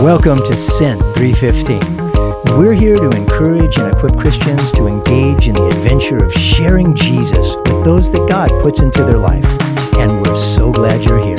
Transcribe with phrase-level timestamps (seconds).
[0.00, 2.58] Welcome to Sent 315.
[2.58, 7.54] We're here to encourage and equip Christians to engage in the adventure of sharing Jesus
[7.56, 9.44] with those that God puts into their life.
[9.98, 11.36] And we're so glad you're here.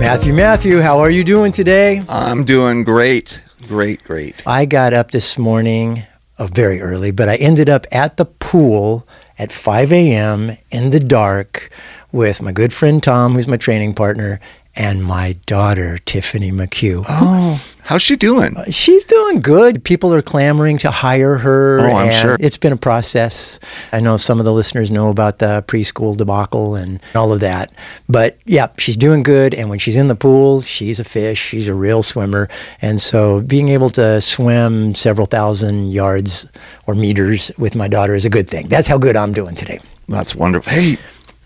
[0.00, 2.00] Matthew, Matthew, how are you doing today?
[2.08, 3.42] I'm doing great.
[3.68, 4.42] Great, great.
[4.46, 6.04] I got up this morning
[6.38, 9.06] uh, very early, but I ended up at the pool
[9.38, 10.56] at 5 a.m.
[10.70, 11.70] in the dark
[12.10, 14.40] with my good friend Tom, who's my training partner,
[14.74, 17.04] and my daughter, Tiffany McHugh.
[17.08, 18.56] Oh, how's she doing?
[18.56, 19.84] Uh, she's doing good.
[19.84, 21.80] People are clamoring to hire her.
[21.80, 22.36] Oh, I'm and sure.
[22.40, 23.60] It's been a process.
[23.92, 27.72] I know some of the listeners know about the preschool debacle and all of that.
[28.08, 29.54] But yeah, she's doing good.
[29.54, 31.38] And when she's in the pool, she's a fish.
[31.38, 32.48] She's a real swimmer.
[32.80, 36.46] And so being able to swim several thousand yards
[36.86, 38.68] or meters with my daughter is a good thing.
[38.68, 39.80] That's how good I'm doing today.
[40.08, 40.72] That's wonderful.
[40.72, 40.96] Hey,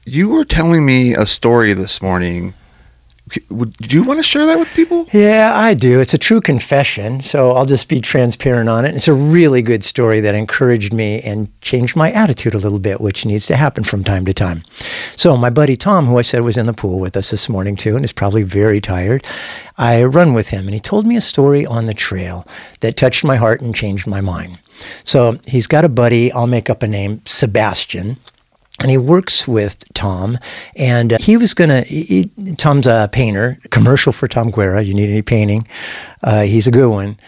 [0.04, 2.54] you were telling me a story this morning.
[3.28, 5.08] Do you want to share that with people?
[5.12, 6.00] Yeah, I do.
[6.00, 8.94] It's a true confession, so I'll just be transparent on it.
[8.94, 13.00] It's a really good story that encouraged me and changed my attitude a little bit,
[13.00, 14.62] which needs to happen from time to time.
[15.16, 17.74] So, my buddy Tom, who I said was in the pool with us this morning
[17.74, 19.26] too, and is probably very tired,
[19.76, 22.46] I run with him, and he told me a story on the trail
[22.78, 24.60] that touched my heart and changed my mind.
[25.02, 28.18] So, he's got a buddy, I'll make up a name, Sebastian
[28.80, 30.38] and he works with Tom.
[30.74, 34.82] And uh, he was going to, Tom's a painter, commercial for Tom Guerra.
[34.82, 35.66] You need any painting?
[36.22, 37.18] Uh, he's a good one.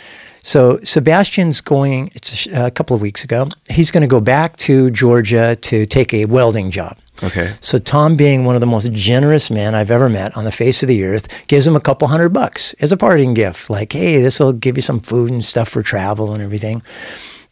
[0.42, 4.90] So Sebastian's going, it's a couple of weeks ago, he's going to go back to
[4.90, 6.96] Georgia to take a welding job.
[7.22, 7.52] Okay.
[7.60, 10.82] So Tom, being one of the most generous men I've ever met on the face
[10.82, 13.68] of the earth, gives him a couple hundred bucks as a parting gift.
[13.68, 16.82] Like, hey, this will give you some food and stuff for travel and everything.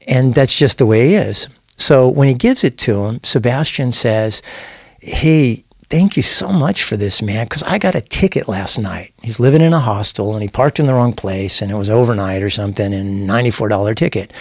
[0.06, 1.48] And that's just the way he is.
[1.76, 4.42] So when he gives it to him, Sebastian says,
[5.00, 9.12] Hey, thank you so much for this, man, because I got a ticket last night.
[9.22, 11.90] He's living in a hostel and he parked in the wrong place and it was
[11.90, 14.32] overnight or something and $94 ticket.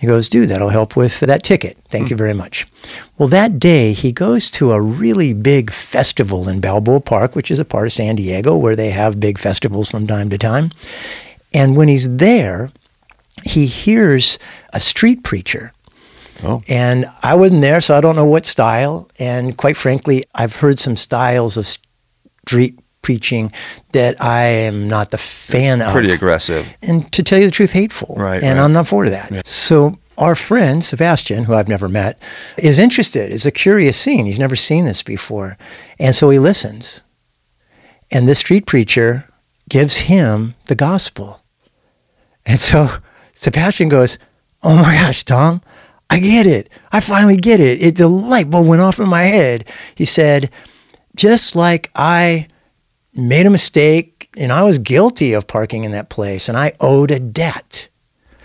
[0.00, 1.78] He goes, dude, that'll help with that ticket.
[1.88, 2.18] Thank you hmm.
[2.18, 2.66] very much.
[3.16, 7.60] Well, that day he goes to a really big festival in Balboa Park, which is
[7.60, 10.72] a part of San Diego where they have big festivals from time to time.
[11.54, 12.72] And when he's there,
[13.44, 14.40] he hears
[14.72, 15.72] a street preacher
[16.44, 16.62] Oh.
[16.68, 19.08] and I wasn't there, so I don't know what style.
[19.18, 23.50] And quite frankly, I've heard some styles of street preaching
[23.92, 25.92] that I am not the fan of.
[25.92, 26.66] Pretty aggressive.
[26.82, 28.14] And to tell you the truth, hateful.
[28.16, 28.64] Right, And right.
[28.64, 29.46] I'm not for that.
[29.46, 32.20] So our friend, Sebastian, who I've never met,
[32.58, 33.32] is interested.
[33.32, 34.26] It's a curious scene.
[34.26, 35.58] He's never seen this before.
[35.98, 37.02] And so he listens.
[38.10, 39.28] And this street preacher
[39.68, 41.42] gives him the gospel.
[42.44, 42.88] And so
[43.34, 44.18] Sebastian goes,
[44.62, 45.60] Oh my gosh, Tom,
[46.12, 46.68] I get it.
[46.90, 47.82] I finally get it.
[47.82, 49.68] It the light bulb went off in my head.
[49.94, 50.50] He said,
[51.16, 52.48] just like I
[53.14, 57.10] made a mistake and I was guilty of parking in that place and I owed
[57.10, 57.88] a debt.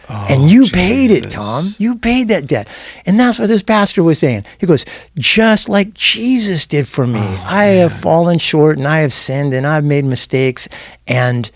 [0.09, 1.75] Oh, and you paid it, Tom.
[1.77, 2.69] You paid that debt.
[3.05, 4.45] And that's what this pastor was saying.
[4.57, 4.85] He goes,
[5.15, 7.19] just like Jesus did for me.
[7.19, 10.69] Oh, I have fallen short and I have sinned and I've made mistakes.
[11.05, 11.51] And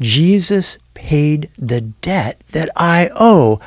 [0.00, 3.60] Jesus paid the debt that I owe.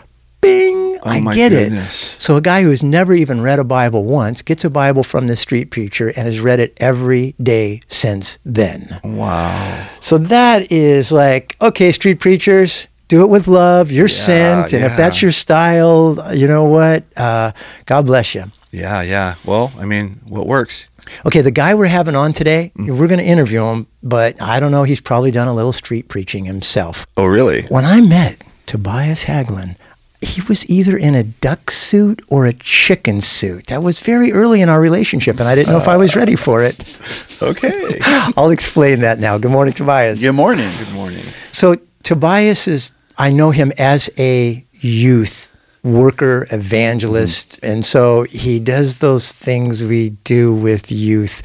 [0.43, 0.99] Bing!
[1.05, 2.15] I get goodness.
[2.15, 2.21] it.
[2.21, 5.35] So a guy who's never even read a Bible once gets a Bible from the
[5.35, 8.99] street preacher and has read it every day since then.
[9.03, 9.89] Wow.
[9.99, 13.91] So that is like, okay, street preachers, do it with love.
[13.91, 14.73] You're sent.
[14.73, 14.91] And yeah.
[14.91, 17.03] if that's your style, you know what?
[17.17, 17.51] Uh,
[17.85, 18.45] God bless you.
[18.71, 19.35] Yeah, yeah.
[19.45, 20.87] Well, I mean, what works?
[21.25, 24.71] Okay, the guy we're having on today, we're going to interview him, but I don't
[24.71, 24.83] know.
[24.83, 27.05] He's probably done a little street preaching himself.
[27.15, 27.63] Oh, really?
[27.63, 29.75] When I met Tobias Haglin,
[30.23, 33.67] he was either in a duck suit or a chicken suit.
[33.67, 36.35] That was very early in our relationship, and I didn't know if I was ready
[36.35, 36.79] for it.
[37.41, 37.99] Okay.
[38.37, 39.37] I'll explain that now.
[39.37, 40.21] Good morning, Tobias.
[40.21, 40.71] Good morning.
[40.77, 41.25] Good morning.
[41.51, 47.65] So Tobias is, I know him as a youth worker, evangelist, mm-hmm.
[47.65, 51.41] and so he does those things we do with youth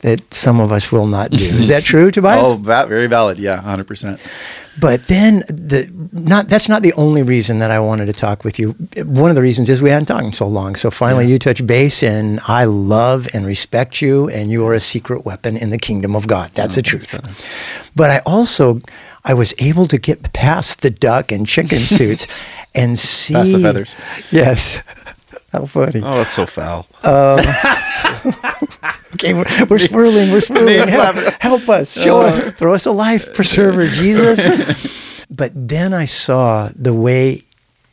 [0.00, 1.44] that some of us will not do.
[1.44, 2.42] Is that true, Tobias?
[2.44, 3.38] Oh, that very valid.
[3.38, 4.20] Yeah, hundred percent.
[4.78, 8.58] But then the not that's not the only reason that I wanted to talk with
[8.58, 8.72] you.
[9.04, 10.76] One of the reasons is we hadn't talked in so long.
[10.76, 14.80] So finally you touch base and I love and respect you and you are a
[14.80, 16.50] secret weapon in the kingdom of God.
[16.52, 17.18] That's oh, the truth.
[17.94, 18.82] But I also
[19.24, 22.28] I was able to get past the duck and chicken suits
[22.74, 23.96] and see Past the feathers.
[24.30, 24.82] Yes.
[25.56, 26.02] How funny.
[26.04, 26.86] Oh, that's so foul.
[27.02, 27.40] Um,
[29.14, 30.86] okay, we're, we're swirling, we're swirling.
[30.86, 32.24] Help, help us, show uh.
[32.24, 35.26] us, throw us a life preserver, Jesus.
[35.30, 37.44] but then I saw the way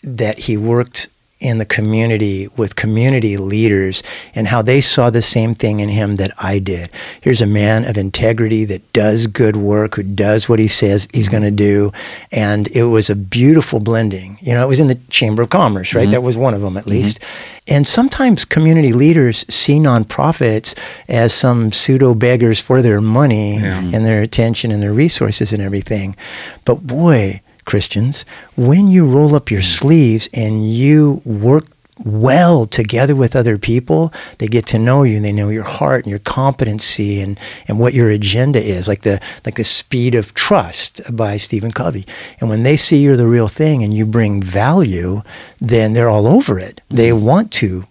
[0.04, 1.08] that he worked
[1.44, 4.02] in the community with community leaders
[4.34, 6.90] and how they saw the same thing in him that I did.
[7.22, 11.30] Here's a man of integrity that does good work, who does what he says he's
[11.30, 11.92] going to do.
[12.32, 14.38] And it was a beautiful blending.
[14.42, 16.04] You know, it was in the Chamber of Commerce, right?
[16.04, 16.12] Mm-hmm.
[16.12, 16.92] That was one of them at mm-hmm.
[16.92, 17.20] least.
[17.68, 23.80] And sometimes community leaders see nonprofits as some pseudo beggars for their money yeah.
[23.80, 26.16] and their attention and their resources and everything.
[26.66, 28.26] But boy, Christians,
[28.56, 31.66] when you roll up your sleeves and you work
[32.04, 36.04] well together with other people, they get to know you and they know your heart
[36.04, 40.34] and your competency and, and what your agenda is, like the like the speed of
[40.34, 42.06] trust by Stephen Covey.
[42.40, 45.22] And when they see you're the real thing and you bring value,
[45.60, 46.82] then they're all over it.
[46.90, 47.22] They mm.
[47.22, 47.84] want to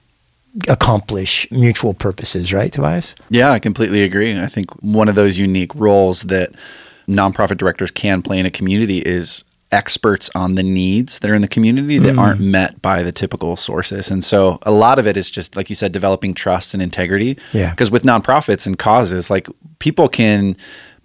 [0.68, 3.14] accomplish mutual purposes, right, Tobias?
[3.30, 4.38] Yeah, I completely agree.
[4.38, 6.50] I think one of those unique roles that
[7.08, 11.42] nonprofit directors can play in a community is experts on the needs that are in
[11.42, 12.18] the community that mm.
[12.20, 14.10] aren't met by the typical sources.
[14.10, 17.38] And so a lot of it is just, like you said, developing trust and integrity.
[17.52, 17.70] Yeah.
[17.70, 19.48] Because with nonprofits and causes, like
[19.78, 20.56] people can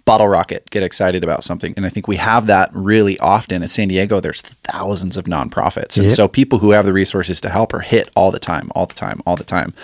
[0.08, 1.74] bottle rocket, get excited about something.
[1.76, 3.62] And I think we have that really often.
[3.62, 5.98] In San Diego, there's thousands of nonprofits.
[5.98, 6.16] And yep.
[6.16, 8.94] so people who have the resources to help are hit all the time, all the
[8.94, 9.74] time, all the time.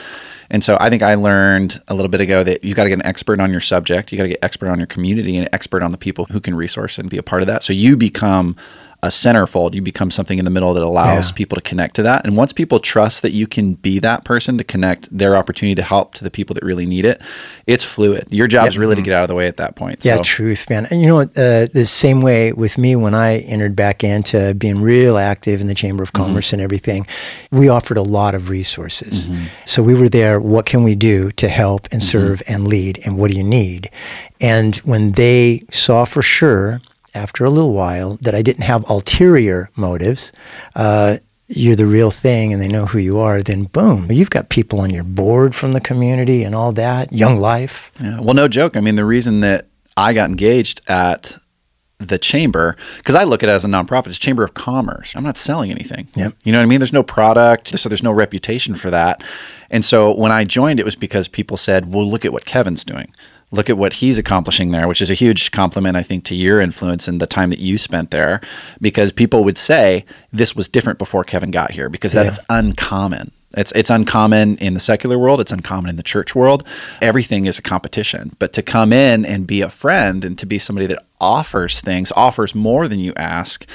[0.50, 2.98] And so I think I learned a little bit ago that you got to get
[2.98, 5.82] an expert on your subject, you got to get expert on your community, and expert
[5.82, 7.62] on the people who can resource and be a part of that.
[7.62, 8.56] So you become
[9.04, 9.74] a centerfold.
[9.74, 11.36] You become something in the middle that allows yeah.
[11.36, 12.24] people to connect to that.
[12.24, 15.82] And once people trust that you can be that person to connect their opportunity to
[15.82, 17.20] help to the people that really need it,
[17.66, 18.26] it's fluid.
[18.30, 20.04] Your job is really to get out of the way at that point.
[20.04, 20.22] Yeah, so.
[20.22, 20.86] truth, man.
[20.90, 24.80] And you know, uh, the same way with me when I entered back into being
[24.80, 26.24] real active in the Chamber of mm-hmm.
[26.24, 26.54] Commerce mm-hmm.
[26.54, 27.06] and everything,
[27.50, 29.26] we offered a lot of resources.
[29.26, 29.44] Mm-hmm.
[29.66, 30.40] So we were there.
[30.40, 32.18] What can we do to help and mm-hmm.
[32.18, 32.54] serve mm-hmm.
[32.54, 33.00] and lead?
[33.04, 33.90] And what do you need?
[34.40, 36.80] And when they saw for sure
[37.14, 40.32] after a little while that I didn't have ulterior motives.
[40.74, 44.48] Uh, you're the real thing and they know who you are, then boom, you've got
[44.48, 47.12] people on your board from the community and all that.
[47.12, 47.92] Young life.
[48.00, 48.20] Yeah.
[48.20, 48.76] Well, no joke.
[48.76, 51.36] I mean, the reason that I got engaged at
[51.98, 54.08] the chamber because I look at it as a nonprofit.
[54.08, 55.14] It's chamber of commerce.
[55.16, 56.08] I'm not selling anything.
[56.16, 56.34] Yep.
[56.42, 56.80] You know what I mean?
[56.80, 59.22] There's no product, so there's no reputation for that.
[59.70, 62.84] And so when I joined, it was because people said, "Well, look at what Kevin's
[62.84, 63.12] doing
[63.54, 66.60] look at what he's accomplishing there, which is a huge compliment, I think, to your
[66.60, 68.40] influence and the time that you spent there,
[68.80, 72.58] because people would say this was different before Kevin got here because that's yeah.
[72.58, 73.30] uncommon.
[73.56, 75.40] It's it's uncommon in the secular world.
[75.40, 76.66] It's uncommon in the church world.
[77.00, 78.34] Everything is a competition.
[78.38, 82.12] But to come in and be a friend and to be somebody that offers things,
[82.16, 83.66] offers more than you ask,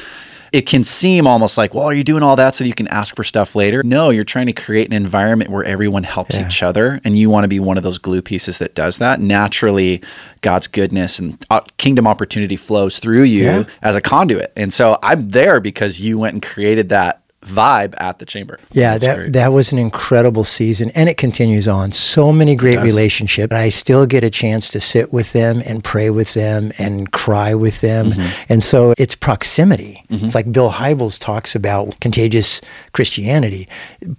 [0.52, 3.16] it can seem almost like, well, are you doing all that so you can ask
[3.16, 3.84] for stuff later?
[3.84, 6.46] No, you're trying to create an environment where everyone helps yeah.
[6.46, 9.20] each other, and you want to be one of those glue pieces that does that.
[9.20, 10.02] Naturally,
[10.42, 13.64] God's goodness and uh, kingdom opportunity flows through you yeah.
[13.82, 14.52] as a conduit.
[14.56, 18.60] And so I'm there because you went and created that vibe at the chamber.
[18.72, 19.34] Yeah, That's that great.
[19.34, 21.92] that was an incredible season and it continues on.
[21.92, 23.54] So many great relationships.
[23.54, 27.56] I still get a chance to sit with them and pray with them and cry
[27.56, 28.12] with them.
[28.12, 28.44] Mm-hmm.
[28.50, 30.04] And so it's proximity.
[30.10, 30.26] Mm-hmm.
[30.26, 33.70] It's like Bill Hybels talks about contagious Christianity.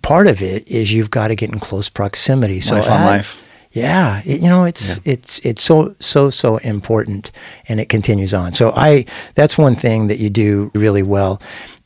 [0.03, 2.61] Part of it is you've got to get in close proximity.
[2.61, 3.47] So life on life.
[3.73, 5.13] Yeah, it, you know it's yeah.
[5.13, 7.31] it's it's so so so important,
[7.69, 8.53] and it continues on.
[8.53, 9.05] So I
[9.37, 11.41] that's one thing that you do really well.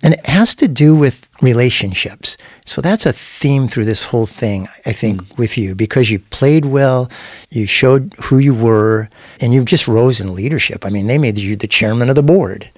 [0.04, 2.36] And it has to do with relationships.
[2.66, 5.38] So that's a theme through this whole thing, I think, mm.
[5.38, 7.10] with you, because you played well,
[7.50, 9.08] you showed who you were,
[9.40, 10.84] and you've just rose in leadership.
[10.84, 12.70] I mean, they made you the chairman of the board.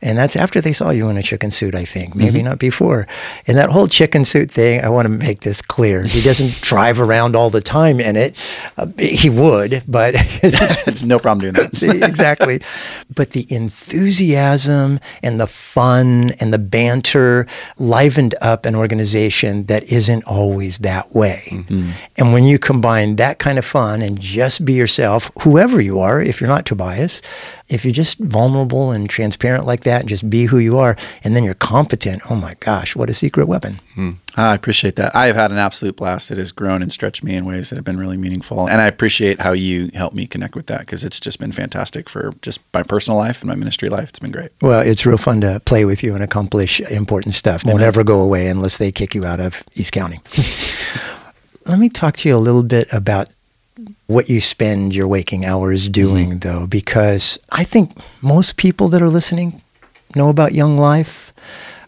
[0.00, 2.48] And that's after they saw you in a chicken suit, I think, maybe mm-hmm.
[2.48, 3.06] not before.
[3.46, 6.04] And that whole chicken suit thing, I want to make this clear.
[6.04, 8.36] He doesn't drive around all the time in it.
[8.76, 11.76] Uh, he would, but it's no problem doing that.
[11.76, 12.60] See, exactly.
[13.14, 17.46] But the enthusiasm and the fun and the banter
[17.78, 21.44] livened up an organization that isn't always that way.
[21.50, 21.90] Mm-hmm.
[22.16, 26.20] And when you combine that kind of fun and just be yourself, whoever you are,
[26.20, 27.22] if you're not Tobias,
[27.68, 31.36] if you're just vulnerable and transparent like that and just be who you are and
[31.36, 33.80] then you're competent oh my gosh what a secret weapon.
[33.94, 34.12] Hmm.
[34.36, 35.14] i appreciate that.
[35.14, 37.76] I have had an absolute blast that has grown and stretched me in ways that
[37.76, 41.04] have been really meaningful and i appreciate how you helped me connect with that because
[41.04, 44.08] it's just been fantastic for just my personal life and my ministry life.
[44.08, 44.50] It's been great.
[44.62, 48.20] Well it's real fun to play with you and accomplish important stuff won't ever go
[48.20, 50.20] away unless they kick you out of east county.
[51.66, 53.28] Let me talk to you a little bit about
[54.06, 56.38] what you spend your waking hours doing, mm-hmm.
[56.40, 59.62] though, because I think most people that are listening
[60.16, 61.32] know about Young Life,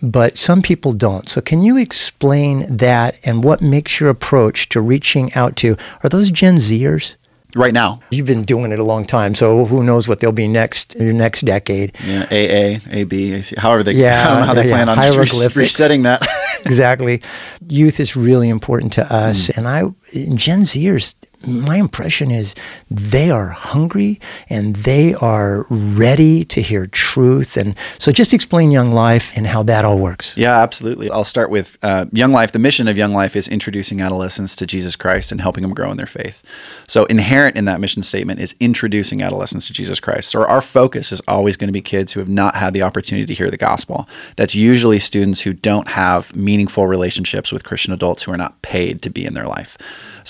[0.03, 1.29] but some people don't.
[1.29, 6.09] So, can you explain that and what makes your approach to reaching out to are
[6.11, 7.17] those Gen Zers?
[7.57, 7.99] right now.
[8.13, 11.13] You've been doing it a long time, so who knows what they'll be next your
[11.13, 11.97] next decade.
[12.07, 14.97] Yeah, AA, AB, AC, however they, Yeah, I don't know how they yeah, plan on
[14.97, 15.57] hieroglyphics.
[15.57, 16.23] resetting that.
[16.65, 17.23] exactly.
[17.69, 19.59] Youth is really important to us, Mm.
[19.59, 19.81] and I
[20.15, 21.15] in Gen Zers.
[21.47, 22.55] My impression is
[22.91, 24.21] they are hungry
[24.51, 27.57] and they are ready to hear truth.
[27.57, 30.37] And so, just explain Young Life and how that all works.
[30.37, 31.11] Yeah, absolutely.
[31.11, 32.53] I'll start with uh, Young Life.
[32.53, 35.91] The mission of Young Life is introducing adolescents to Jesus Christ and helping them grow
[35.91, 36.43] in their faith.
[36.87, 40.31] So, inherent in that mission statement is introducing adolescents to Jesus Christ.
[40.31, 43.25] So, our focus is always going to be kids who have not had the opportunity
[43.27, 44.07] to hear the gospel.
[44.37, 49.01] That's usually students who don't have meaningful relationships with Christian adults who are not paid
[49.03, 49.79] to be in their life.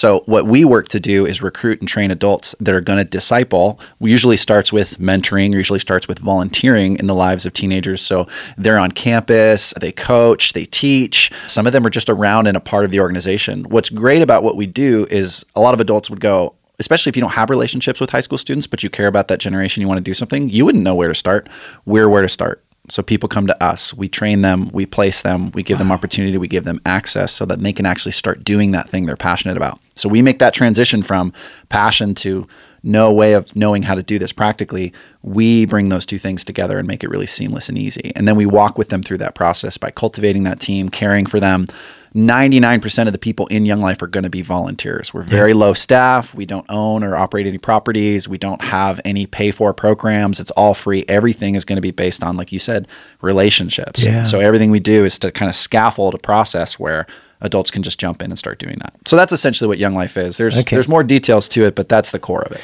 [0.00, 3.04] So, what we work to do is recruit and train adults that are going to
[3.04, 3.78] disciple.
[3.98, 8.00] We usually starts with mentoring, usually starts with volunteering in the lives of teenagers.
[8.00, 8.26] So,
[8.56, 11.30] they're on campus, they coach, they teach.
[11.46, 13.64] Some of them are just around and a part of the organization.
[13.64, 17.16] What's great about what we do is a lot of adults would go, especially if
[17.16, 19.86] you don't have relationships with high school students, but you care about that generation, you
[19.86, 21.46] want to do something, you wouldn't know where to start.
[21.84, 22.64] We're where to start.
[22.90, 26.36] So people come to us, we train them, we place them, we give them opportunity,
[26.38, 29.56] we give them access so that they can actually start doing that thing they're passionate
[29.56, 29.80] about.
[29.94, 31.32] So we make that transition from
[31.68, 32.48] passion to
[32.82, 34.92] no way of knowing how to do this practically.
[35.22, 38.12] We bring those two things together and make it really seamless and easy.
[38.16, 41.40] And then we walk with them through that process by cultivating that team, caring for
[41.40, 41.66] them.
[42.14, 45.14] 99% of the people in Young Life are going to be volunteers.
[45.14, 46.34] We're very low staff.
[46.34, 48.28] We don't own or operate any properties.
[48.28, 50.40] We don't have any pay for programs.
[50.40, 51.04] It's all free.
[51.06, 52.88] Everything is going to be based on, like you said,
[53.20, 54.04] relationships.
[54.04, 54.24] Yeah.
[54.24, 57.06] So everything we do is to kind of scaffold a process where
[57.40, 58.94] adults can just jump in and start doing that.
[59.06, 60.36] So that's essentially what Young Life is.
[60.36, 60.76] There's Okay.
[60.76, 62.60] there's more details to it, but that's the core of it.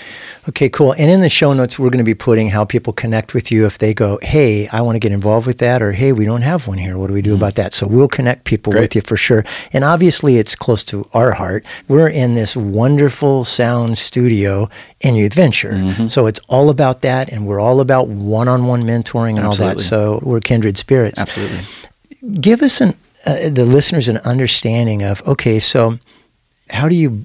[0.49, 0.93] Okay, cool.
[0.93, 3.67] And in the show notes, we're going to be putting how people connect with you
[3.67, 6.43] if they go, hey, I want to get involved with that, or hey, we don't
[6.43, 6.97] have one here.
[6.97, 7.43] What do we do mm-hmm.
[7.43, 7.75] about that?
[7.75, 8.83] So we'll connect people Great.
[8.83, 9.45] with you for sure.
[9.73, 11.67] And obviously, it's close to our heart.
[11.89, 14.69] We're in this wonderful sound studio
[15.01, 15.73] in Youth Venture.
[15.73, 16.09] Mm-hmm.
[16.09, 19.57] So it's all about that, and we're all about one on one mentoring and all
[19.57, 19.81] that.
[19.81, 21.61] So we're kindred spirits Absolutely.
[22.41, 22.95] give us an
[23.27, 25.99] uh, the listeners an understanding of okay so
[26.71, 27.25] how do you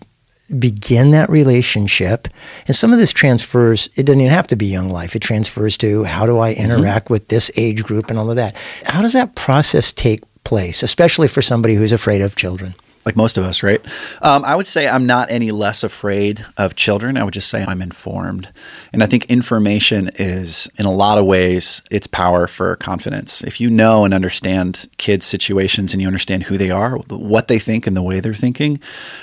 [0.59, 2.27] begin that relationship?
[2.67, 5.15] And some of this transfers it doesn't even have to be young life.
[5.15, 8.55] It transfers to how do i interact with this age group and all of that.
[8.83, 12.73] How does that process take place especially for somebody who's afraid of children
[13.05, 13.83] like most of us, right?
[14.21, 17.17] Um, I would say I'm not any less afraid of children.
[17.17, 18.49] I would just say I'm informed.
[18.93, 23.43] And I think information is, in a lot of ways, its power for confidence.
[23.43, 27.59] If you know and understand kids' situations and you understand who they are, what they
[27.59, 28.79] think, and the way they're thinking,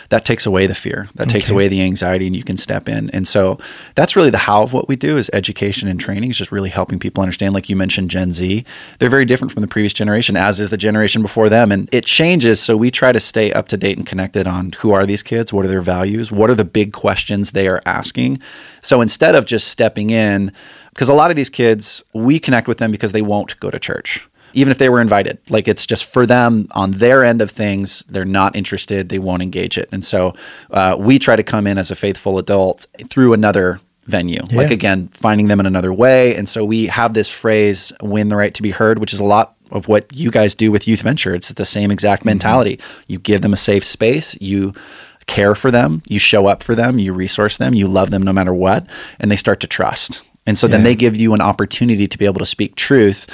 [0.09, 1.09] that takes away the fear.
[1.15, 3.11] That takes away the anxiety, and you can step in.
[3.11, 3.59] And so
[3.95, 6.31] that's really the how of what we do is education and training.
[6.31, 7.55] Is just really helping people understand.
[7.55, 8.65] Like you mentioned, Gen Z,
[8.99, 12.05] they're very different from the previous generation, as is the generation before them, and it
[12.05, 12.61] changes.
[12.61, 15.53] So we try to stay up to date and connected on who are these kids,
[15.53, 18.41] what are their values, what are the big questions they are asking.
[18.81, 20.53] So instead of just stepping in,
[20.91, 23.79] because a lot of these kids, we connect with them because they won't go to
[23.79, 25.39] church even if they were invited.
[25.51, 29.43] Like it's just for them on their end of things, they're not interested, they won't
[29.43, 29.89] engage it.
[29.93, 30.35] And so
[30.71, 34.41] uh, we try to come in as a faithful adult through another venue.
[34.51, 36.35] Like again, finding them in another way.
[36.35, 39.25] And so we have this phrase, win the right to be heard, which is a
[39.25, 41.35] lot of what you guys do with Youth Venture.
[41.35, 42.31] It's the same exact mm-hmm.
[42.31, 42.81] mentality.
[43.07, 44.75] You give them a safe space, you
[45.27, 48.33] care for them, you show up for them, you resource them, you love them no
[48.33, 48.89] matter what,
[49.21, 50.23] and they start to trust.
[50.47, 53.27] And so then they give you an opportunity to be able to speak truth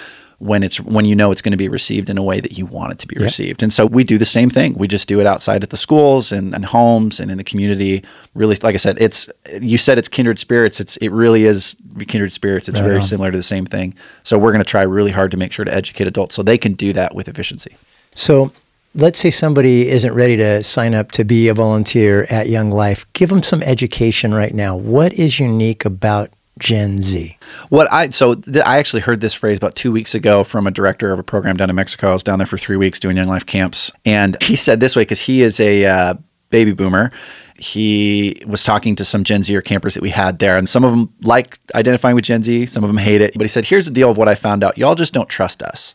[0.44, 2.66] when it's when you know it's going to be received in a way that you
[2.66, 3.62] want it to be received.
[3.62, 4.74] And so we do the same thing.
[4.74, 8.04] We just do it outside at the schools and, and homes and in the community.
[8.34, 10.80] Really, like I said, it's you said it's kindred spirits.
[10.80, 11.76] It's it really is
[12.08, 12.68] kindred spirits.
[12.68, 13.02] It's Right very on.
[13.02, 13.94] similar to the same thing.
[14.22, 16.58] So we're going to try really hard to make sure to educate adults so they
[16.58, 17.76] can do that with efficiency.
[18.14, 18.52] so
[18.94, 23.04] let's say somebody isn't ready to sign up to be a volunteer at young life
[23.12, 27.36] give them some education right now what is unique about gen z
[27.68, 30.70] What I so th- I actually heard this phrase about two weeks ago from a
[30.70, 32.10] director of a program down in Mexico.
[32.10, 34.94] I was down there for three weeks doing Young Life camps, and he said this
[34.94, 36.14] way because he is a uh,
[36.50, 37.10] baby boomer.
[37.56, 40.90] He was talking to some Gen Zer campers that we had there, and some of
[40.90, 43.32] them like identifying with Gen Z, some of them hate it.
[43.34, 45.62] But he said, "Here's the deal of what I found out: y'all just don't trust
[45.62, 45.94] us."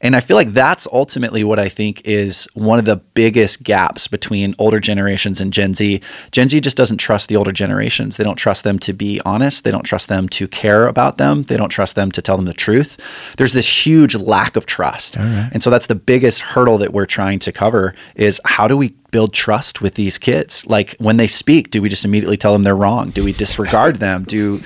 [0.00, 4.06] And I feel like that's ultimately what I think is one of the biggest gaps
[4.08, 6.00] between older generations and Gen Z.
[6.30, 8.16] Gen Z just doesn't trust the older generations.
[8.16, 9.64] They don't trust them to be honest.
[9.64, 11.42] They don't trust them to care about them.
[11.44, 12.98] They don't trust them to tell them the truth.
[13.36, 15.16] There's this huge lack of trust.
[15.52, 18.94] And so that's the biggest hurdle that we're trying to cover is how do we
[19.10, 20.66] build trust with these kids?
[20.66, 23.10] Like when they speak, do we just immediately tell them they're wrong?
[23.10, 24.24] Do we disregard them?
[24.24, 24.60] Do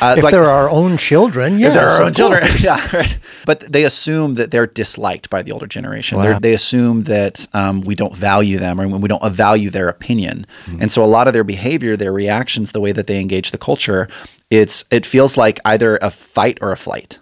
[0.00, 2.48] Uh, if like- they're our own children, yes, if they're our own children.
[2.60, 3.18] yeah, right.
[3.46, 6.18] But they assume that they're disliked by the older generation.
[6.18, 6.38] Wow.
[6.38, 10.46] They assume that um, we don't value them or we don't value their opinion.
[10.66, 10.82] Mm-hmm.
[10.82, 13.58] And so a lot of their behavior, their reactions, the way that they engage the
[13.58, 14.08] culture,
[14.50, 17.18] it's it feels like either a fight or a flight.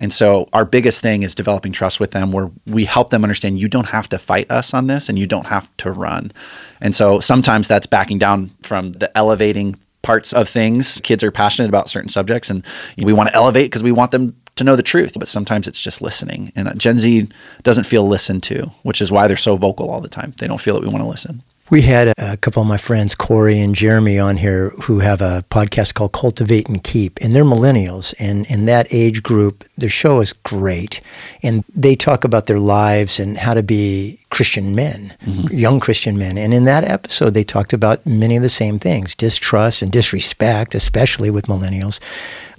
[0.00, 3.60] And so our biggest thing is developing trust with them where we help them understand
[3.60, 6.32] you don't have to fight us on this and you don't have to run.
[6.80, 11.00] And so sometimes that's backing down from the elevating parts of things.
[11.02, 12.64] Kids are passionate about certain subjects and
[12.96, 15.80] we want to elevate because we want them to know the truth, but sometimes it's
[15.80, 16.52] just listening.
[16.56, 17.28] And Gen Z
[17.62, 20.34] doesn't feel listened to, which is why they're so vocal all the time.
[20.38, 21.42] They don't feel that we want to listen.
[21.70, 25.44] We had a, couple of my friends, Corey and Jeremy, on here who have a
[25.50, 28.12] podcast called Cultivate and Keep, and they're millennials.
[28.18, 31.00] And in that age group, their show is great.
[31.44, 35.54] And they talk about their lives and how to be Christian men, mm-hmm.
[35.54, 36.38] young Christian men.
[36.38, 40.74] And in that episode, they talked about many of the same things distrust and disrespect,
[40.74, 42.00] especially with millennials.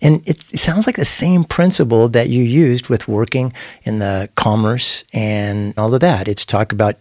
[0.01, 4.29] And it, it sounds like the same principle that you used with working in the
[4.35, 6.27] commerce and all of that.
[6.27, 6.95] It's talk about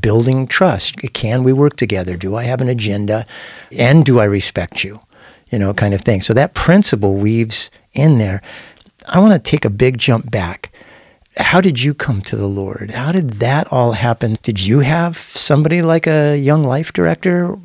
[0.00, 0.96] building trust.
[1.12, 2.16] Can we work together?
[2.16, 3.26] Do I have an agenda?
[3.78, 5.00] And do I respect you?
[5.50, 6.22] You know, kind of thing.
[6.22, 8.42] So that principle weaves in there.
[9.06, 10.72] I want to take a big jump back.
[11.38, 12.90] How did you come to the Lord?
[12.90, 14.36] How did that all happen?
[14.42, 17.56] Did you have somebody like a young life director?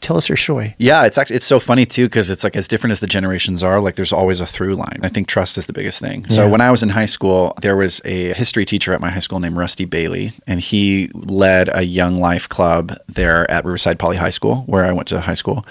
[0.00, 0.74] Tell us your story.
[0.78, 3.62] Yeah, it's actually it's so funny too because it's like as different as the generations
[3.62, 5.00] are, like there's always a through line.
[5.02, 6.26] I think trust is the biggest thing.
[6.28, 6.50] So Yeah.
[6.50, 9.38] when I was in high school, there was a history teacher at my high school
[9.40, 14.30] named Rusty Bailey, and he led a young life club there at Riverside Poly High
[14.30, 15.64] School, where I went to high school.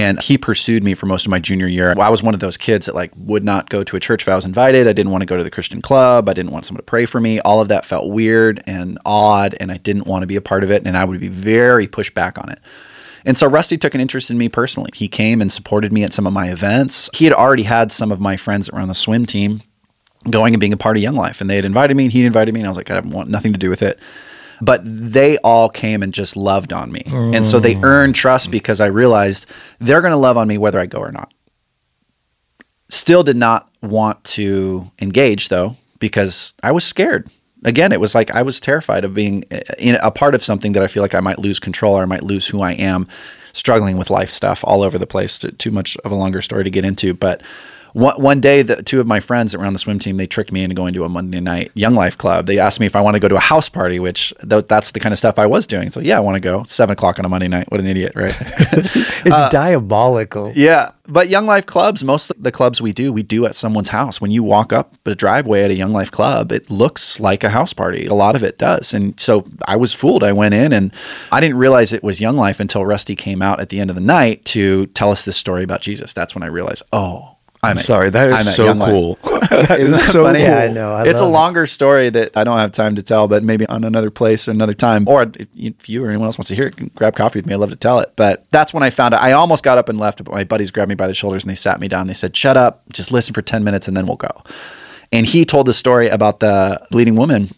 [0.00, 1.94] And he pursued me for most of my junior year.
[1.98, 4.28] I was one of those kids that like would not go to a church if
[4.28, 4.88] I was invited.
[4.88, 6.28] I didn't want to go to the Christian club.
[6.28, 7.38] I didn't want someone to pray for me.
[7.40, 10.64] All of that felt weird and odd, and I didn't want to be a part
[10.64, 10.86] of it.
[10.86, 12.60] And I would be very pushed back on it.
[13.26, 14.90] And so Rusty took an interest in me personally.
[14.94, 17.10] He came and supported me at some of my events.
[17.12, 19.60] He had already had some of my friends that were on the swim team
[20.30, 21.42] going and being a part of Young Life.
[21.42, 22.60] And they had invited me and he invited me.
[22.60, 24.00] And I was like, I want nothing to do with it.
[24.60, 27.02] But they all came and just loved on me.
[27.34, 29.46] And so they earned trust because I realized
[29.78, 31.32] they're going to love on me whether I go or not.
[32.88, 37.30] Still did not want to engage though, because I was scared.
[37.64, 40.72] Again, it was like I was terrified of being uh, in a part of something
[40.72, 43.06] that I feel like I might lose control or I might lose who I am,
[43.52, 45.38] struggling with life stuff all over the place.
[45.38, 47.42] Too much of a longer story to get into, but
[47.92, 50.26] one, one day, the two of my friends that were on the swim team, they
[50.26, 52.46] tricked me into going to a Monday night Young Life Club.
[52.46, 54.92] They asked me if I want to go to a house party, which th- that's
[54.92, 55.90] the kind of stuff I was doing.
[55.90, 56.64] So yeah, I want to go.
[56.64, 57.70] Seven o'clock on a Monday night.
[57.70, 58.36] What an idiot, right?
[59.22, 60.50] It's uh, diabolical.
[60.54, 63.88] Yeah, but Young Life clubs, most of the clubs we do, we do at someone's
[63.90, 64.20] house.
[64.20, 67.50] When you walk up a driveway at a Young Life club, it looks like a
[67.50, 68.06] house party.
[68.06, 68.94] A lot of it does.
[68.94, 70.22] And so I was fooled.
[70.22, 70.94] I went in and
[71.32, 73.96] I didn't realize it was Young Life until Rusty came out at the end of
[73.96, 76.12] the night to tell us this story about Jesus.
[76.12, 79.18] That's when I realized, oh, I'm, at- Sorry, that I'm is at so cool.
[79.50, 80.38] that Isn't is that so funny?
[80.38, 80.48] cool.
[80.48, 80.94] Yeah, I know.
[80.94, 81.34] I it's a love it.
[81.34, 84.52] longer story that I don't have time to tell, but maybe on another place or
[84.52, 85.06] another time.
[85.06, 87.46] Or if you if you or anyone else wants to hear it, grab coffee with
[87.46, 87.52] me.
[87.54, 88.12] I'd love to tell it.
[88.16, 89.20] But that's when I found out.
[89.22, 91.50] I almost got up and left, but my buddies grabbed me by the shoulders and
[91.50, 92.06] they sat me down.
[92.06, 94.42] They said, "Shut up, just listen for ten minutes and then we'll go."
[95.12, 97.50] And he told the story about the bleeding woman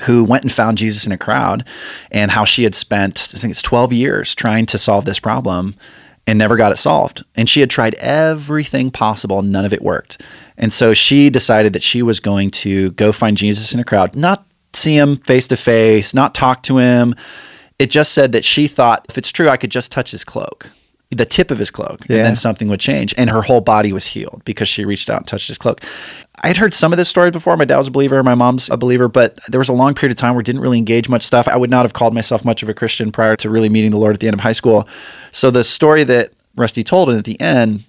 [0.00, 1.64] who went and found Jesus in a crowd
[2.10, 5.74] and how she had spent, I think it's 12 years trying to solve this problem
[6.26, 7.24] and never got it solved.
[7.36, 10.22] And she had tried everything possible and none of it worked.
[10.56, 14.16] And so she decided that she was going to go find Jesus in a crowd,
[14.16, 17.14] not see him face to face, not talk to him.
[17.78, 20.70] It just said that she thought, if it's true, I could just touch his cloak,
[21.10, 22.16] the tip of his cloak, Yeah.
[22.18, 23.14] and then something would change.
[23.16, 25.80] And her whole body was healed because she reached out and touched his cloak.
[26.42, 27.56] I'd heard some of this story before.
[27.56, 30.10] My dad was a believer, my mom's a believer, but there was a long period
[30.16, 31.46] of time where I didn't really engage much stuff.
[31.48, 33.96] I would not have called myself much of a Christian prior to really meeting the
[33.98, 34.86] Lord at the end of high school.
[35.30, 37.84] So the story that Rusty told, and at the end,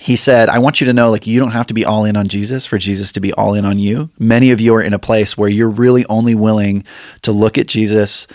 [0.00, 2.16] he said, I want you to know, like, you don't have to be all in
[2.16, 4.10] on Jesus for Jesus to be all in on you.
[4.18, 6.84] Many of you are in a place where you're really only willing
[7.22, 8.26] to look at Jesus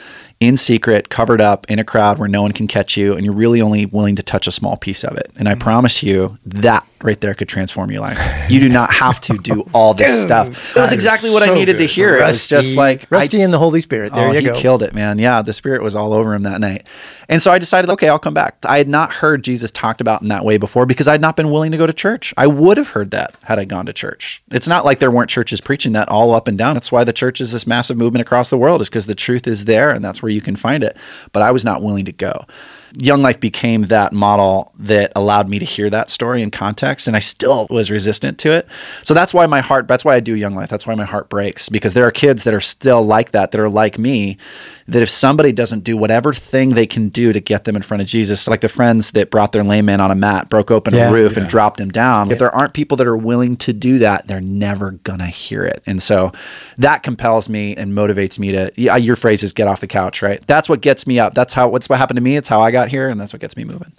[0.44, 3.34] in secret, covered up in a crowd where no one can catch you, and you're
[3.34, 5.32] really only willing to touch a small piece of it.
[5.36, 5.60] And I mm.
[5.60, 8.50] promise you, that right there could transform your life.
[8.50, 10.74] You do not have to do all this Dude, stuff.
[10.74, 11.90] That was exactly is what I so needed to good.
[11.90, 12.18] hear.
[12.18, 14.14] it was just like, I Rusty and the Holy Spirit.
[14.14, 14.56] There oh, you he go.
[14.56, 15.20] killed it, man.
[15.20, 16.86] Yeah, the spirit was all over him that night.
[17.30, 18.58] And so I decided, okay, I'll come back.
[18.66, 21.52] I had not heard Jesus talked about in that way before because I'd not been
[21.52, 22.34] willing to go to church.
[22.38, 24.44] I would have heard that had I gone to church.
[24.52, 26.78] It's not like there weren't churches preaching that all up and down.
[26.78, 29.48] It's why the church is this massive movement across the world, is because the truth
[29.48, 30.98] is there and that's where you can find it.
[31.32, 32.46] But I was not willing to go.
[33.00, 37.16] Young Life became that model that allowed me to hear that story in context, and
[37.16, 38.68] I still was resistant to it.
[39.04, 40.70] So that's why my heart, that's why I do Young Life.
[40.70, 43.60] That's why my heart breaks because there are kids that are still like that, that
[43.60, 44.38] are like me,
[44.88, 48.02] that if somebody doesn't do whatever thing they can do to get them in front
[48.02, 50.94] of Jesus, like the friends that brought their lame man on a mat, broke open
[50.94, 51.10] Yeah.
[51.10, 53.98] a roof and dropped him down, if there aren't people that are willing to do
[54.00, 55.82] that, they're never gonna hear it.
[55.88, 56.32] And so
[56.78, 60.22] that compels me and motivates me to yeah, your phrase is get off the couch,
[60.22, 60.46] right?
[60.48, 61.34] That's what gets me up.
[61.34, 62.36] That's how what's what happened to me.
[62.36, 63.94] It's how I got here and that's what gets me moving.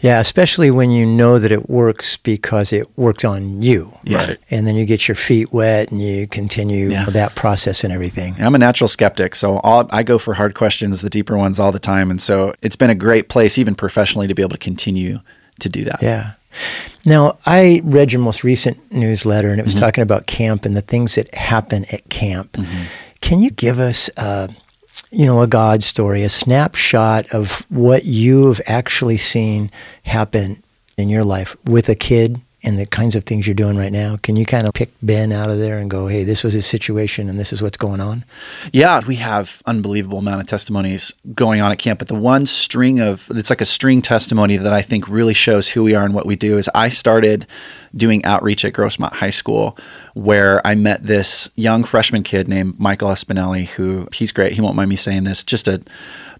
[0.00, 3.90] Yeah, especially when you know that it works because it works on you.
[4.04, 4.26] Yeah.
[4.28, 4.38] Right.
[4.48, 7.06] And then you get your feet wet and you continue Yeah.
[7.06, 8.36] that process and everything.
[8.38, 11.72] I'm a natural skeptic, so all, I go for hard questions, the deeper ones all
[11.72, 12.12] the time.
[12.12, 15.18] And so it's been a great place, even professionally, to be able to continue
[15.58, 16.00] to do that.
[16.00, 16.34] Yeah.
[17.04, 20.80] Now, I read your most recent newsletter and it was talking about camp and the
[20.80, 22.56] things that happen at camp.
[23.20, 24.46] Can you give us, uh,
[25.10, 29.70] you know, a God story, a snapshot of what you have actually seen
[30.02, 30.62] happen
[30.96, 34.16] in your life with a kid and the kinds of things you're doing right now?
[34.16, 36.66] Can you kind of pick Ben out of there and go, hey, this was his
[36.66, 38.24] situation and this is what's going on?
[38.72, 42.00] Yeah, we have unbelievable amount of testimonies going on at camp.
[42.00, 45.68] But the one string of it's like a string testimony that I think really shows
[45.68, 47.46] who we are and what we do is I started
[47.94, 49.78] doing outreach at Grossmont High School
[50.14, 54.52] where I met this young freshman kid named Michael Espinelli, who he's great.
[54.52, 55.44] He won't mind me saying this.
[55.44, 55.80] Just a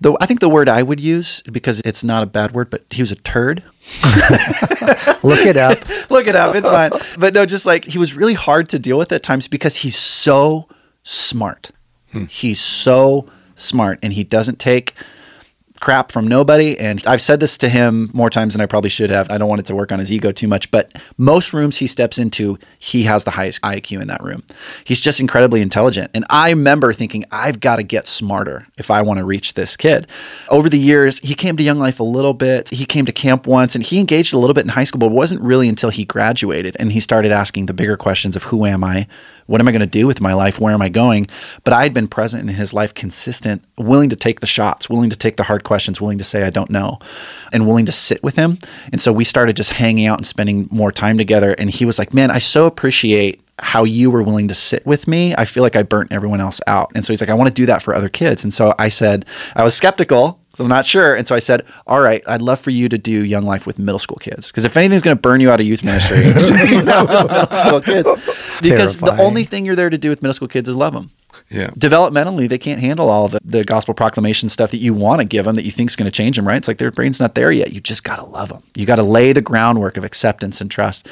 [0.01, 2.85] though I think the word I would use because it's not a bad word, but
[2.91, 3.63] he was a turd.
[5.23, 6.11] Look it up.
[6.11, 6.55] Look it up.
[6.55, 6.91] It's fine.
[7.19, 9.97] But no, just like he was really hard to deal with at times because he's
[9.97, 10.69] so
[11.03, 11.71] smart.
[12.13, 12.25] Hmm.
[12.27, 14.95] He's so smart and he doesn't take
[15.79, 16.79] crap from nobody.
[16.79, 19.31] And I've said this to him more times than I probably should have.
[19.31, 21.87] I don't want it to work on his ego too much, but most rooms he
[21.87, 24.43] steps into, he has the highest IQ in that room.
[24.85, 26.11] He's just incredibly intelligent.
[26.15, 29.77] And I remember thinking, I've got to get smarter if I want to reach this
[29.77, 30.07] kid.
[30.49, 32.71] Over the years, he came to Young Life a little bit.
[32.71, 35.07] He came to camp once and he engaged a little bit in high school, but
[35.07, 38.67] it wasn't really until he graduated and he started asking the bigger questions of who
[38.67, 39.07] am I?
[39.49, 40.61] What am I going to do with my life?
[40.61, 41.27] Where am I going?
[41.65, 45.09] But I had been present in his life, consistent, willing to take the shots, willing
[45.09, 46.99] to take the hard questions, willing to say, I don't know,
[47.51, 48.59] and willing to sit with him.
[48.93, 51.55] And so we started just hanging out and spending more time together.
[51.59, 55.09] And he was like, Man, I so appreciate how you were willing to sit with
[55.09, 55.35] me.
[55.35, 56.93] I feel like I burnt everyone else out.
[56.95, 58.45] And so he's like, I want to do that for other kids.
[58.45, 59.25] And so I said,
[59.57, 60.39] I was skeptical.
[60.55, 61.15] So I'm not sure.
[61.15, 63.79] And so I said, All right, I'd love for you to do Young Life with
[63.79, 64.51] middle school kids.
[64.51, 68.09] Because if anything's going to burn you out of youth ministry, it's middle school kids.
[68.61, 71.11] Because the only thing you're there to do with middle school kids is love them
[71.49, 71.69] Yeah.
[71.79, 75.45] developmentally they can't handle all the, the gospel proclamation stuff that you want to give
[75.45, 77.37] them that you think is going to change them right it's like their brain's not
[77.37, 80.03] there yet you just got to love them you got to lay the groundwork of
[80.03, 81.07] acceptance and trust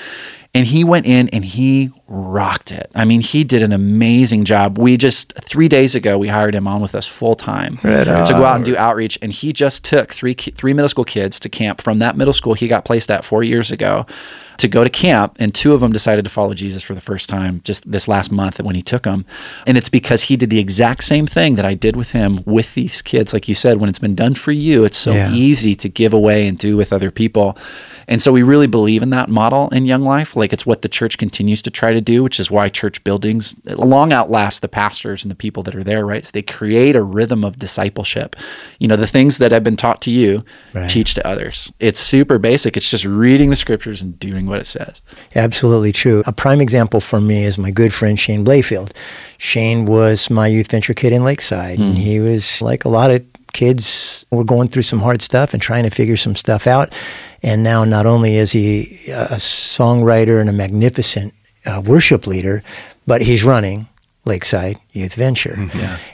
[0.56, 2.90] and he went in and he rocked it.
[2.94, 4.78] I mean he did an amazing job.
[4.78, 7.78] We just three days ago we hired him on with us full time
[8.26, 9.18] to go out and do outreach.
[9.22, 11.80] And he just took three three middle school kids to camp.
[11.80, 14.06] From that middle school he got placed at four years ago
[14.58, 15.36] to go to camp.
[15.38, 18.30] And two of them decided to follow jesus for the first time just this last
[18.32, 19.24] month when he took them.
[19.66, 22.74] And it's because he did the exact same thing that i did with him with
[22.74, 23.32] these kids.
[23.32, 25.30] Like you said when it's been done for you it's so Yeah.
[25.32, 27.56] easy to give away and do with other people
[28.08, 30.36] and so we really believe in that model in young life.
[30.36, 33.56] Like it's what the church continues to try to do which is why church buildings
[33.64, 36.24] long outlast the pastors and the people that are there right?
[36.24, 38.36] So they create a rhythm of discipleship.
[38.78, 40.90] You know the things that have been taught to you Right.
[40.90, 41.72] teach to others.
[41.80, 42.76] It's super basic.
[42.76, 45.02] It's just reading the scriptures and doing what it says.
[45.34, 46.22] Absolutely true.
[46.26, 48.92] A prime example for me is my good friend Shane Blayfield.
[49.38, 52.00] Shane was my youth venture kid in Lakeside, and hmm.
[52.00, 53.24] he was like a lot of
[53.56, 56.94] kids were going through some hard stuff and trying to figure some stuff out.
[57.42, 61.32] And now, not only is he a songwriter and a magnificent
[61.64, 62.62] uh, worship leader,
[63.06, 63.88] but he's running
[64.26, 65.54] Lakeside Youth Venture.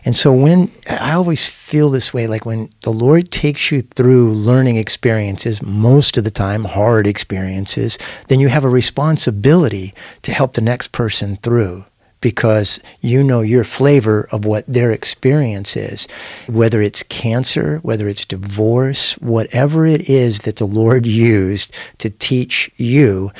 [0.04, 4.34] And so when I always feel this way, like when the Lord takes you through
[4.34, 10.52] learning experiences, most of the time hard experiences, then you have a responsibility to help
[10.52, 11.86] the next person through
[12.22, 16.08] because you know your flavor of what their experience is.
[16.48, 22.70] Whether it's cancer, whether it's divorce, whatever it is that the Lord used to teach
[22.76, 23.30] you,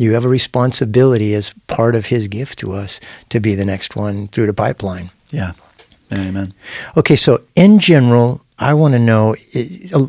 [0.00, 3.94] you have a responsibility as part of his gift to us to be the next
[3.94, 5.10] one through the pipeline.
[5.30, 5.52] yeah
[6.12, 6.52] amen
[6.96, 9.36] Okay, so in general, I want to know
[9.94, 10.06] uh,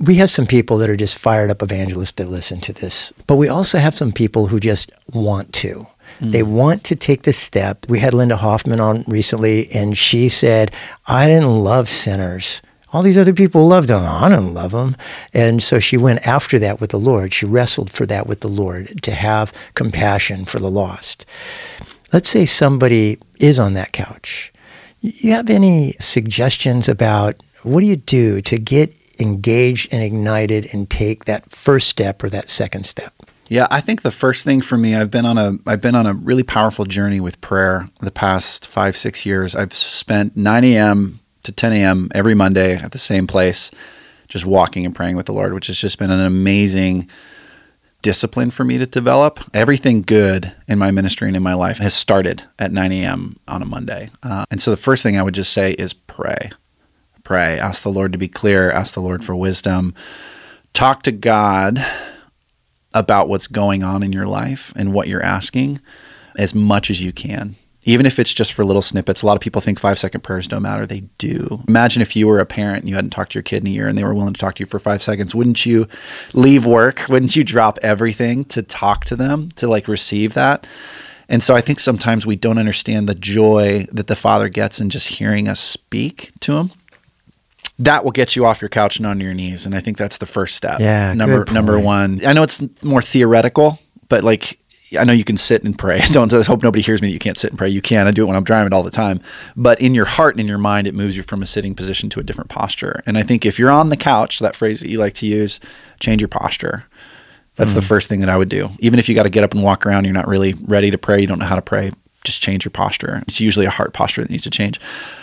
[0.00, 3.36] we have some people that are just fired up evangelists that listen to this, but
[3.36, 5.86] we also have some people who just want to.
[6.20, 6.32] Mm.
[6.32, 7.86] They want to take the step.
[7.88, 10.74] We had Linda Hoffman on recently, and she said,
[11.06, 12.62] I didn't love sinners.
[12.92, 14.02] All these other people loved them.
[14.04, 14.96] I didn't love them.
[15.34, 17.34] And so she went after that with the Lord.
[17.34, 21.26] She wrestled for that with the Lord to have compassion for the lost.
[22.12, 24.52] Let's say somebody is on that couch.
[25.00, 30.88] You have any suggestions about what do you do to get engaged and ignited and
[30.88, 33.12] take that first step or that second step?
[33.48, 36.06] Yeah, I think the first thing for me, I've been on a I've been on
[36.06, 39.56] a really powerful journey with prayer the past five six years.
[39.56, 41.20] I've spent 9 a.m.
[41.44, 42.10] to 10 a.m.
[42.14, 43.70] every Monday at the same place,
[44.28, 47.08] just walking and praying with the Lord, which has just been an amazing
[48.02, 49.40] discipline for me to develop.
[49.54, 53.38] Everything good in my ministry and in my life has started at 9 a.m.
[53.48, 56.50] on a Monday, uh, and so the first thing I would just say is pray,
[57.24, 59.94] pray, ask the Lord to be clear, ask the Lord for wisdom,
[60.74, 61.82] talk to God
[62.94, 65.80] about what's going on in your life and what you're asking
[66.36, 67.56] as much as you can.
[67.84, 70.46] Even if it's just for little snippets, a lot of people think five second prayers
[70.46, 70.84] don't matter.
[70.84, 71.62] They do.
[71.68, 73.70] Imagine if you were a parent and you hadn't talked to your kid in a
[73.70, 75.34] year and they were willing to talk to you for five seconds.
[75.34, 75.86] Wouldn't you
[76.34, 77.06] leave work?
[77.08, 80.66] Wouldn't you drop everything to talk to them, to like receive that?
[81.30, 84.90] And so I think sometimes we don't understand the joy that the Father gets in
[84.90, 86.72] just hearing us speak to him
[87.78, 89.64] that will get you off your couch and onto your knees.
[89.64, 90.80] And I think that's the first step.
[90.80, 91.12] Yeah.
[91.14, 92.24] Number number one.
[92.26, 94.58] I know it's more theoretical, but like
[94.98, 96.00] I know you can sit and pray.
[96.10, 97.68] Don't I hope nobody hears me that you can't sit and pray.
[97.68, 98.06] You can.
[98.06, 99.20] I do it when I'm driving all the time.
[99.56, 102.08] But in your heart and in your mind, it moves you from a sitting position
[102.10, 103.02] to a different posture.
[103.06, 105.60] And I think if you're on the couch, that phrase that you like to use,
[106.00, 106.84] change your posture.
[107.56, 107.76] That's mm.
[107.76, 108.70] the first thing that I would do.
[108.78, 110.98] Even if you got to get up and walk around, you're not really ready to
[110.98, 111.90] pray, you don't know how to pray,
[112.24, 113.22] just change your posture.
[113.26, 114.80] It's usually a heart posture that needs to change.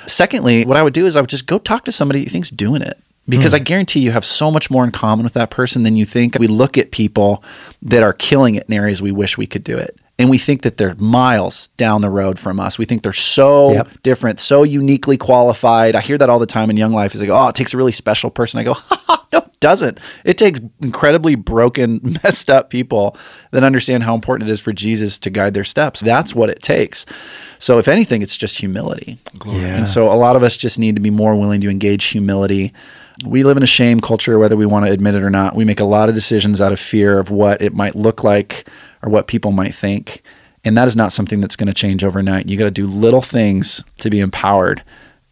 [0.08, 2.49] Secondly, what I would do is I would just go talk to somebody that thinks
[2.49, 2.97] doing it.
[3.27, 3.55] Because mm.
[3.55, 6.38] I guarantee you have so much more in common with that person than you think.
[6.39, 7.43] We look at people
[7.81, 10.62] that are killing it in areas we wish we could do it and we think
[10.62, 12.79] that they're miles down the road from us.
[12.79, 13.89] We think they're so yep.
[14.03, 15.95] different, so uniquely qualified.
[15.95, 17.13] I hear that all the time in young life.
[17.13, 18.60] Is like, oh, it takes a really special person.
[18.60, 18.75] I go,
[19.34, 20.00] no, it doesn't.
[20.24, 23.18] It takes incredibly broken, messed up people
[23.52, 26.02] that understand how important it is for Jesus to guide their steps.
[26.02, 27.06] That's what it takes.
[27.58, 29.18] So, if anything, it's just humility.
[29.46, 29.78] Yeah.
[29.78, 32.74] And so, a lot of us just need to be more willing to engage humility.
[33.26, 35.56] We live in a shame culture, whether we want to admit it or not.
[35.56, 38.68] We make a lot of decisions out of fear of what it might look like
[39.02, 40.22] or what people might think.
[40.66, 42.50] And that is not something that's going to change overnight.
[42.50, 44.84] You got to do little things to be empowered.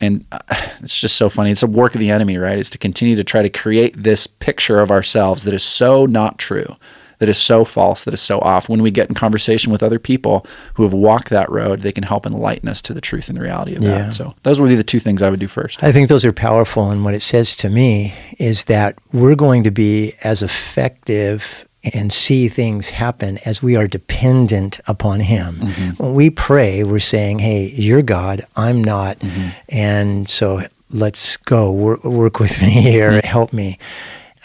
[0.04, 0.40] And uh,
[0.80, 1.52] it's just so funny.
[1.52, 2.58] It's a work of the enemy, right?
[2.58, 6.38] Is to continue to try to create this picture of ourselves that is so not
[6.38, 6.76] true,
[7.20, 8.68] that is so false, that is so off.
[8.68, 12.04] When we get in conversation with other people who have walked that road, they can
[12.04, 13.90] help enlighten us to the truth and the reality of yeah.
[13.90, 14.14] that.
[14.14, 15.84] So those would be the two things I would do first.
[15.84, 16.90] I think those are powerful.
[16.90, 22.14] And what it says to me is that we're going to be as effective and
[22.14, 25.58] see things happen as we are dependent upon Him.
[25.58, 26.04] Mm-hmm.
[26.04, 29.20] When we pray, we're saying, Hey, you're God, I'm not.
[29.20, 29.50] Mm-hmm.
[29.70, 33.28] And so let's go, work, work with me here, mm-hmm.
[33.28, 33.78] help me.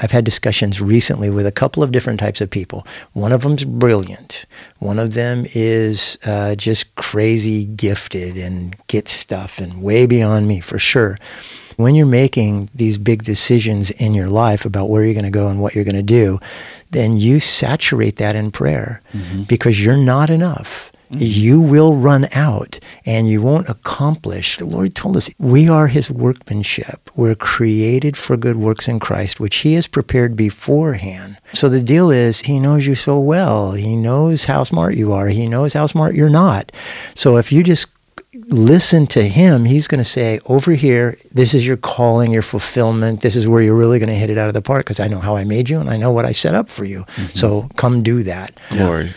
[0.01, 2.87] I've had discussions recently with a couple of different types of people.
[3.15, 4.45] One of them's brilliant.
[4.79, 10.61] One of them is uh, just crazy gifted and gets stuff and way beyond me
[10.61, 11.19] for sure.
[11.77, 15.49] When you're making these big decisions in your life about where you're going to go
[15.49, 16.39] and what you're going to do,
[16.91, 19.43] then you saturate that in prayer mm-hmm.
[19.43, 20.93] because you're not enough.
[21.11, 21.23] Mm-hmm.
[21.23, 24.59] You will run out and you won't accomplish.
[24.59, 27.11] The Lord told us we are His workmanship.
[27.17, 31.39] We're created for good works in Christ, which He has prepared beforehand.
[31.53, 33.73] So the deal is, He knows you so well.
[33.73, 35.29] He knows how smart you are.
[35.29, 36.73] He knows how smart you're not.
[37.15, 37.89] So if you just
[38.47, 43.21] listen to him, he's going to say, over here, this is your calling, your fulfillment.
[43.21, 45.09] This is where you're really going to hit it out of the park because I
[45.09, 47.01] know how I made you and I know what I set up for you.
[47.01, 47.35] Mm-hmm.
[47.35, 48.59] So come do that.
[48.71, 49.13] Glory.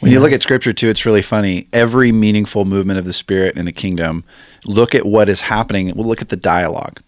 [0.00, 1.68] When you, you look at scripture too, it's really funny.
[1.72, 4.24] Every meaningful movement of the spirit in the kingdom,
[4.64, 5.92] look at what is happening.
[5.96, 7.02] We'll look at the dialogue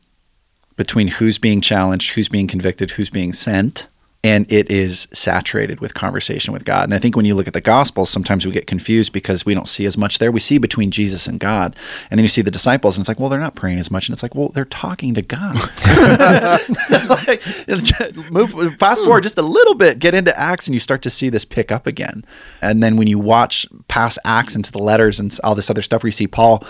[0.77, 3.87] between who's being challenged, who's being convicted, who's being sent
[4.23, 6.85] and it is saturated with conversation with God.
[6.85, 9.55] And I think when you look at the Gospels, sometimes we get confused because we
[9.55, 10.31] don't see as much there.
[10.31, 11.75] We see between Jesus and God,
[12.11, 14.09] and then you see the disciples, and it's like, well, they're not praying as much,
[14.09, 15.57] and it's like, well, they're talking to God.
[17.27, 21.11] like, move fast forward just a little bit, get into Acts, and you start to
[21.11, 22.23] see this pick up again.
[22.61, 26.03] And then when you watch past Acts into the letters and all this other stuff,
[26.03, 26.63] where you see Paul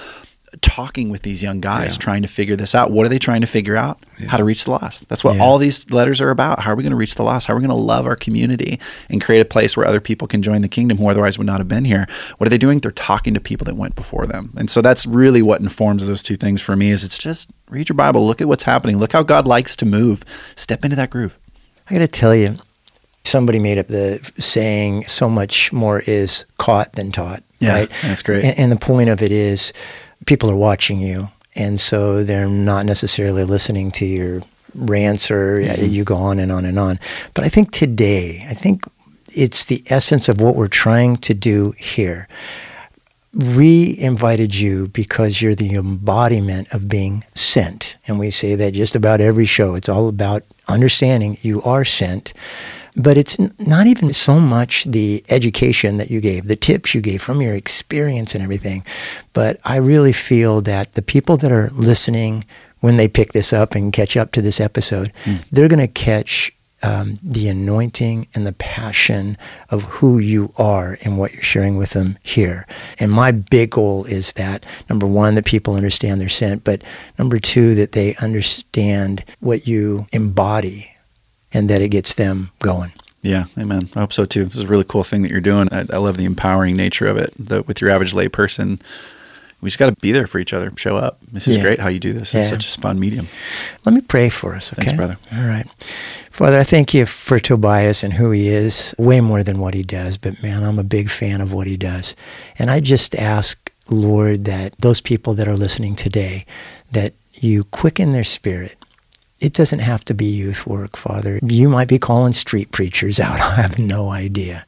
[0.61, 2.01] talking with these young guys yeah.
[2.01, 2.91] trying to figure this out.
[2.91, 4.05] What are they trying to figure out?
[4.19, 4.29] Yeah.
[4.29, 5.09] How to reach the lost.
[5.09, 5.43] That's what yeah.
[5.43, 6.61] all these letters are about.
[6.61, 7.47] How are we going to reach the lost?
[7.47, 10.29] How are we going to love our community and create a place where other people
[10.29, 12.07] can join the kingdom who otherwise would not have been here?
[12.39, 12.81] What are they doing?
[12.81, 14.53] They're talking to people that went before them.
[14.57, 17.89] And so that's really what informs those two things for me is it's just read
[17.89, 20.25] your Bible, look at what's happening, look how God likes to move.
[20.57, 21.39] Step into that groove.
[21.89, 22.59] I got to tell you,
[23.25, 27.43] somebody made up the saying so much more is caught than taught.
[27.61, 27.91] Yeah, right?
[28.03, 28.45] that's great.
[28.45, 29.73] And, and the point of it is
[30.27, 34.43] people are watching you, and so they're not necessarily listening to your
[34.75, 35.85] rants or mm-hmm.
[35.87, 36.99] you go on and on and on.
[37.35, 38.85] But I think today, I think
[39.35, 42.29] it's the essence of what we're trying to do here.
[43.33, 47.97] we invited you because you're the embodiment of being sent.
[48.09, 49.75] And we say that just about every show.
[49.77, 52.33] It's all about understanding you are sent.
[52.97, 57.23] But it's not even so much the education that you gave, the tips you gave
[57.23, 58.85] from your experience and everything.
[59.33, 62.45] But I really feel that the people that are listening
[62.81, 65.45] when they pick this up and catch up to this episode, mm.
[65.51, 69.37] they're going to catch um, the anointing and the passion
[69.69, 72.67] of who you are and what you're sharing with them here.
[72.99, 76.83] And my big goal is that number one, that people understand they're sent, but
[77.19, 80.93] number two, that they understand what you embody
[81.53, 82.93] and that it gets them going.
[83.23, 83.91] Yeah, amen.
[83.95, 84.47] I hope so too.
[84.47, 85.69] This is a really cool thing that you're doing.
[85.71, 87.33] I, I love the empowering nature of it.
[87.39, 88.81] The, with your average layperson,
[89.61, 90.73] we just got to be there for each other.
[90.77, 91.19] Show up.
[91.31, 91.63] This is yeah.
[91.63, 92.35] great how you do this.
[92.35, 92.57] It's yeah.
[92.57, 93.29] such a fun medium.
[93.85, 94.73] Let me pray for us.
[94.73, 94.83] Okay?
[94.83, 95.19] Thanks, brother.
[95.33, 95.67] All right.
[96.31, 99.83] Father, I thank you for Tobias and who he is, way more than what he
[99.83, 100.17] does.
[100.17, 102.17] But man, I'm a big fan of what he does.
[102.59, 106.47] And I just ask, Lord, that those people that are listening today,
[106.93, 108.77] that you quicken their spirit.
[109.41, 111.41] It doesn't have to be youth work, Father.
[111.43, 113.41] You might be calling street preachers out.
[113.41, 114.67] I have no idea.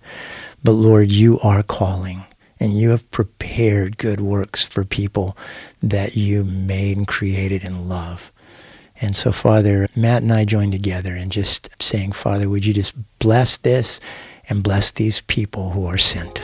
[0.65, 2.25] But Lord, you are calling
[2.59, 5.37] and you have prepared good works for people
[5.83, 8.33] that you made and created in love.
[9.01, 12.95] And so, Father, Matt and I joined together and just saying, Father, would you just
[13.19, 14.01] bless this
[14.49, 16.41] and bless these people who are sent.